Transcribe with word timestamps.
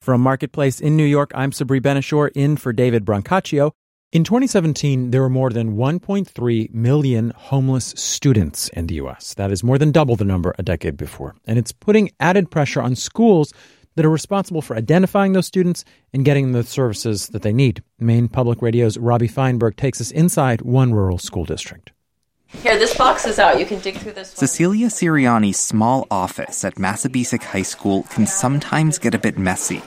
From 0.00 0.22
Marketplace 0.22 0.80
in 0.80 0.96
New 0.96 1.04
York, 1.04 1.30
I'm 1.34 1.50
Sabri 1.50 1.82
Ben-Achour 1.82 2.28
in 2.34 2.56
for 2.56 2.72
David 2.72 3.04
Brancaccio. 3.04 3.72
In 4.12 4.24
2017, 4.24 5.10
there 5.10 5.20
were 5.20 5.28
more 5.28 5.50
than 5.50 5.76
1.3 5.76 6.72
million 6.72 7.34
homeless 7.36 7.92
students 7.98 8.70
in 8.70 8.86
the 8.86 8.94
U.S. 8.94 9.34
That 9.34 9.52
is 9.52 9.62
more 9.62 9.76
than 9.76 9.92
double 9.92 10.16
the 10.16 10.24
number 10.24 10.54
a 10.58 10.62
decade 10.62 10.96
before. 10.96 11.36
And 11.46 11.58
it's 11.58 11.72
putting 11.72 12.10
added 12.18 12.50
pressure 12.50 12.80
on 12.80 12.96
schools 12.96 13.52
that 13.96 14.06
are 14.06 14.10
responsible 14.10 14.62
for 14.62 14.74
identifying 14.74 15.34
those 15.34 15.46
students 15.46 15.84
and 16.14 16.24
getting 16.24 16.52
the 16.52 16.64
services 16.64 17.26
that 17.28 17.42
they 17.42 17.52
need. 17.52 17.82
Maine 17.98 18.28
Public 18.28 18.62
Radio's 18.62 18.96
Robbie 18.96 19.28
Feinberg 19.28 19.76
takes 19.76 20.00
us 20.00 20.10
inside 20.12 20.62
one 20.62 20.94
rural 20.94 21.18
school 21.18 21.44
district. 21.44 21.92
Here, 22.52 22.78
this 22.78 22.96
box 22.96 23.26
is 23.26 23.38
out. 23.38 23.60
You 23.60 23.64
can 23.64 23.78
dig 23.78 23.96
through 23.96 24.12
this. 24.12 24.30
One. 24.30 24.36
Cecilia 24.36 24.88
Siriani's 24.88 25.58
small 25.58 26.06
office 26.10 26.64
at 26.64 26.74
Massabesic 26.74 27.42
High 27.42 27.62
School 27.62 28.02
can 28.10 28.26
sometimes 28.26 28.98
get 28.98 29.14
a 29.14 29.18
bit 29.18 29.38
messy. 29.38 29.82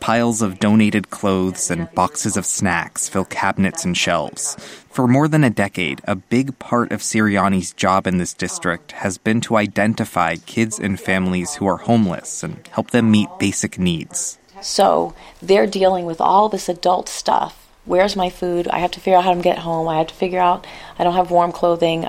Piles 0.00 0.42
of 0.42 0.58
donated 0.58 1.10
clothes 1.10 1.70
and 1.70 1.90
boxes 1.94 2.36
of 2.36 2.44
snacks 2.44 3.08
fill 3.08 3.24
cabinets 3.24 3.84
and 3.84 3.96
shelves. 3.96 4.56
For 4.90 5.06
more 5.06 5.28
than 5.28 5.44
a 5.44 5.48
decade, 5.48 6.02
a 6.04 6.16
big 6.16 6.58
part 6.58 6.92
of 6.92 7.00
Siriani's 7.00 7.72
job 7.72 8.06
in 8.06 8.18
this 8.18 8.34
district 8.34 8.92
has 8.92 9.16
been 9.16 9.40
to 9.42 9.56
identify 9.56 10.36
kids 10.36 10.78
and 10.78 11.00
families 11.00 11.54
who 11.54 11.66
are 11.66 11.78
homeless 11.78 12.42
and 12.42 12.66
help 12.72 12.90
them 12.90 13.10
meet 13.10 13.28
basic 13.38 13.78
needs. 13.78 14.38
So 14.60 15.14
they're 15.40 15.68
dealing 15.68 16.04
with 16.04 16.20
all 16.20 16.48
this 16.48 16.68
adult 16.68 17.08
stuff 17.08 17.67
where's 17.88 18.14
my 18.14 18.30
food? 18.30 18.68
I 18.68 18.78
have 18.78 18.92
to 18.92 19.00
figure 19.00 19.18
out 19.18 19.24
how 19.24 19.34
to 19.34 19.40
get 19.40 19.58
home. 19.58 19.88
I 19.88 19.98
have 19.98 20.08
to 20.08 20.14
figure 20.14 20.38
out 20.38 20.66
I 20.98 21.04
don't 21.04 21.14
have 21.14 21.30
warm 21.30 21.50
clothing. 21.52 22.06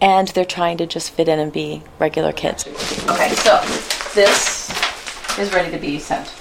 And 0.00 0.28
they're 0.28 0.46
trying 0.46 0.78
to 0.78 0.86
just 0.86 1.10
fit 1.10 1.28
in 1.28 1.38
and 1.38 1.52
be 1.52 1.82
regular 1.98 2.32
kids. 2.32 2.66
Okay, 3.06 3.34
so 3.34 3.60
this 4.14 4.70
is 5.38 5.52
ready 5.52 5.70
to 5.70 5.78
be 5.78 5.98
sent, 5.98 6.34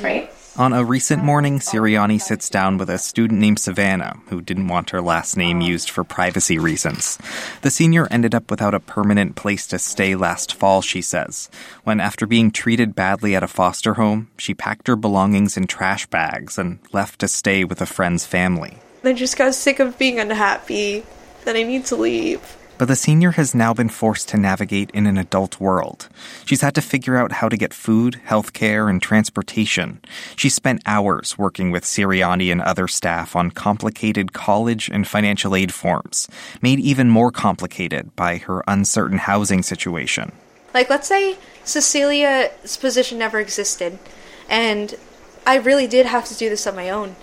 right? 0.00 0.30
On 0.58 0.74
a 0.74 0.84
recent 0.84 1.24
morning, 1.24 1.60
Siriani 1.60 2.20
sits 2.20 2.50
down 2.50 2.76
with 2.76 2.90
a 2.90 2.98
student 2.98 3.40
named 3.40 3.58
Savannah, 3.58 4.20
who 4.26 4.42
didn't 4.42 4.68
want 4.68 4.90
her 4.90 5.00
last 5.00 5.34
name 5.34 5.62
used 5.62 5.88
for 5.88 6.04
privacy 6.04 6.58
reasons. 6.58 7.16
The 7.62 7.70
senior 7.70 8.06
ended 8.10 8.34
up 8.34 8.50
without 8.50 8.74
a 8.74 8.80
permanent 8.80 9.34
place 9.34 9.66
to 9.68 9.78
stay 9.78 10.14
last 10.14 10.52
fall, 10.52 10.82
she 10.82 11.00
says, 11.00 11.48
when 11.84 12.00
after 12.00 12.26
being 12.26 12.50
treated 12.50 12.94
badly 12.94 13.34
at 13.34 13.42
a 13.42 13.48
foster 13.48 13.94
home, 13.94 14.28
she 14.36 14.52
packed 14.52 14.88
her 14.88 14.96
belongings 14.96 15.56
in 15.56 15.66
trash 15.66 16.06
bags 16.08 16.58
and 16.58 16.80
left 16.92 17.20
to 17.20 17.28
stay 17.28 17.64
with 17.64 17.80
a 17.80 17.86
friend's 17.86 18.26
family. 18.26 18.76
I 19.02 19.14
just 19.14 19.38
got 19.38 19.54
sick 19.54 19.80
of 19.80 19.96
being 19.96 20.20
unhappy, 20.20 21.04
that 21.46 21.56
I 21.56 21.62
need 21.62 21.86
to 21.86 21.96
leave. 21.96 22.58
But 22.82 22.88
the 22.88 22.96
senior 22.96 23.30
has 23.30 23.54
now 23.54 23.72
been 23.72 23.90
forced 23.90 24.28
to 24.30 24.36
navigate 24.36 24.90
in 24.90 25.06
an 25.06 25.16
adult 25.16 25.60
world. 25.60 26.08
She's 26.44 26.62
had 26.62 26.74
to 26.74 26.82
figure 26.82 27.16
out 27.16 27.30
how 27.30 27.48
to 27.48 27.56
get 27.56 27.72
food, 27.72 28.20
healthcare, 28.26 28.90
and 28.90 29.00
transportation. 29.00 30.00
She 30.34 30.48
spent 30.48 30.82
hours 30.84 31.38
working 31.38 31.70
with 31.70 31.84
Siriani 31.84 32.50
and 32.50 32.60
other 32.60 32.88
staff 32.88 33.36
on 33.36 33.52
complicated 33.52 34.32
college 34.32 34.88
and 34.88 35.06
financial 35.06 35.54
aid 35.54 35.72
forms, 35.72 36.26
made 36.60 36.80
even 36.80 37.08
more 37.08 37.30
complicated 37.30 38.16
by 38.16 38.38
her 38.38 38.64
uncertain 38.66 39.18
housing 39.18 39.62
situation. 39.62 40.32
Like, 40.74 40.90
let's 40.90 41.06
say 41.06 41.36
Cecilia's 41.62 42.76
position 42.76 43.16
never 43.16 43.38
existed, 43.38 44.00
and 44.48 44.96
I 45.46 45.58
really 45.58 45.86
did 45.86 46.06
have 46.06 46.24
to 46.24 46.34
do 46.34 46.48
this 46.48 46.66
on 46.66 46.74
my 46.74 46.90
own. 46.90 47.14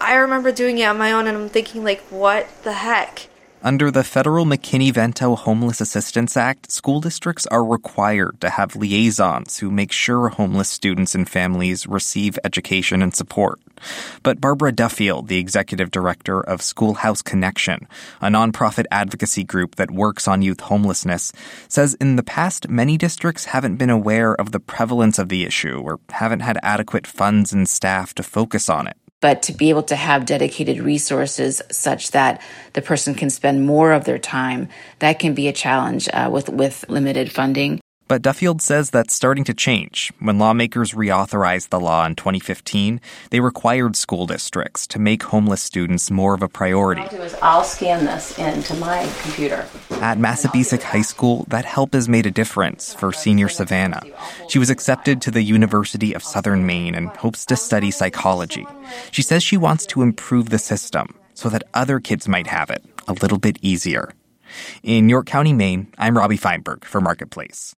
I 0.00 0.14
remember 0.14 0.50
doing 0.50 0.78
it 0.78 0.84
on 0.86 0.98
my 0.98 1.12
own, 1.12 1.28
and 1.28 1.38
I'm 1.38 1.48
thinking, 1.48 1.84
like, 1.84 2.00
what 2.10 2.48
the 2.64 2.72
heck? 2.72 3.28
Under 3.62 3.90
the 3.90 4.04
federal 4.04 4.44
McKinney 4.44 4.92
Vento 4.92 5.34
Homeless 5.34 5.80
Assistance 5.80 6.36
Act, 6.36 6.70
school 6.70 7.00
districts 7.00 7.46
are 7.46 7.64
required 7.64 8.40
to 8.42 8.50
have 8.50 8.76
liaisons 8.76 9.58
who 9.58 9.70
make 9.70 9.92
sure 9.92 10.28
homeless 10.28 10.68
students 10.68 11.14
and 11.14 11.28
families 11.28 11.86
receive 11.86 12.38
education 12.44 13.02
and 13.02 13.14
support. 13.14 13.58
But 14.22 14.40
Barbara 14.40 14.72
Duffield, 14.72 15.28
the 15.28 15.38
executive 15.38 15.90
director 15.90 16.40
of 16.40 16.62
Schoolhouse 16.62 17.22
Connection, 17.22 17.88
a 18.20 18.28
nonprofit 18.28 18.84
advocacy 18.90 19.42
group 19.42 19.76
that 19.76 19.90
works 19.90 20.28
on 20.28 20.42
youth 20.42 20.60
homelessness, 20.60 21.32
says 21.66 21.94
in 21.94 22.16
the 22.16 22.22
past 22.22 22.68
many 22.68 22.98
districts 22.98 23.46
haven't 23.46 23.76
been 23.76 23.90
aware 23.90 24.34
of 24.34 24.52
the 24.52 24.60
prevalence 24.60 25.18
of 25.18 25.30
the 25.30 25.44
issue 25.44 25.80
or 25.82 25.98
haven't 26.10 26.40
had 26.40 26.58
adequate 26.62 27.06
funds 27.06 27.52
and 27.52 27.68
staff 27.68 28.14
to 28.14 28.22
focus 28.22 28.68
on 28.68 28.86
it 28.86 28.96
but 29.20 29.42
to 29.42 29.52
be 29.52 29.70
able 29.70 29.82
to 29.84 29.96
have 29.96 30.26
dedicated 30.26 30.78
resources 30.78 31.62
such 31.70 32.10
that 32.10 32.42
the 32.74 32.82
person 32.82 33.14
can 33.14 33.30
spend 33.30 33.66
more 33.66 33.92
of 33.92 34.04
their 34.04 34.18
time, 34.18 34.68
that 34.98 35.18
can 35.18 35.34
be 35.34 35.48
a 35.48 35.52
challenge 35.52 36.08
uh, 36.12 36.28
with, 36.32 36.48
with 36.48 36.84
limited 36.88 37.32
funding. 37.32 37.80
But 38.08 38.22
Duffield 38.22 38.62
says 38.62 38.90
that's 38.90 39.12
starting 39.12 39.42
to 39.44 39.54
change. 39.54 40.12
When 40.20 40.38
lawmakers 40.38 40.92
reauthorized 40.92 41.70
the 41.70 41.80
law 41.80 42.06
in 42.06 42.14
2015, 42.14 43.00
they 43.30 43.40
required 43.40 43.96
school 43.96 44.26
districts 44.26 44.86
to 44.88 45.00
make 45.00 45.24
homeless 45.24 45.60
students 45.60 46.08
more 46.08 46.32
of 46.32 46.42
a 46.42 46.48
priority. 46.48 47.02
I'll 47.02 47.08
do 47.08 47.22
is 47.22 47.34
I'll 47.42 47.64
scan 47.64 48.04
this 48.04 48.38
into 48.38 48.74
my 48.74 49.10
computer. 49.22 49.66
At 50.00 50.18
Massabesic 50.18 50.82
High 50.82 51.02
School, 51.02 51.46
that 51.48 51.64
help 51.64 51.94
has 51.94 52.08
made 52.08 52.26
a 52.26 52.30
difference 52.30 52.94
for 52.94 53.12
senior 53.12 53.48
Savannah. 53.48 54.02
She 54.48 54.60
was 54.60 54.70
accepted 54.70 55.20
to 55.22 55.32
the 55.32 55.42
University 55.42 56.12
of 56.12 56.22
Southern 56.22 56.64
Maine 56.64 56.94
and 56.94 57.08
hopes 57.08 57.44
to 57.46 57.56
study 57.56 57.90
psychology. 57.90 58.66
She 59.10 59.22
says 59.22 59.42
she 59.42 59.56
wants 59.56 59.84
to 59.86 60.02
improve 60.02 60.50
the 60.50 60.58
system 60.58 61.18
so 61.34 61.48
that 61.48 61.64
other 61.74 61.98
kids 61.98 62.28
might 62.28 62.46
have 62.46 62.70
it 62.70 62.84
a 63.08 63.14
little 63.14 63.38
bit 63.38 63.58
easier. 63.62 64.12
In 64.84 65.08
York 65.08 65.26
County, 65.26 65.52
Maine, 65.52 65.88
I'm 65.98 66.16
Robbie 66.16 66.36
Feinberg 66.36 66.84
for 66.84 67.00
Marketplace. 67.00 67.74